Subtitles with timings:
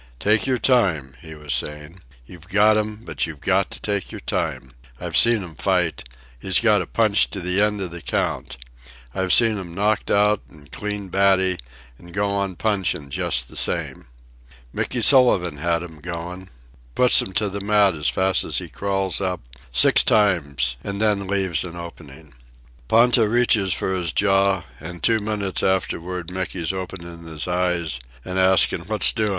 [0.19, 1.99] "Take your time," he was saying.
[2.25, 4.71] "You've got 'm, but you got to take your time.
[4.99, 6.09] I've seen 'm fight.
[6.39, 8.57] He's got a punch to the end of the count.
[9.13, 11.59] I've seen 'm knocked out and clean batty,
[11.99, 14.07] an' go on punching just the same.
[14.73, 16.49] Mickey Sullivan had 'm goin'.
[16.95, 19.41] Puts 'm to the mat as fast as he crawls up,
[19.71, 22.33] six times, an' then leaves an opening.
[22.87, 28.87] Ponta reaches for his jaw, an two minutes afterward Mickey's openin' his eyes an' askin'
[28.87, 29.29] what's doin'.